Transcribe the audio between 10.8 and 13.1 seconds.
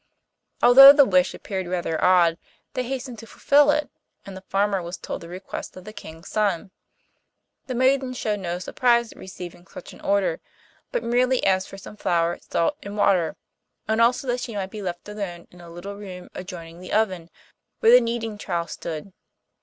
but merely asked for some flour, salt, and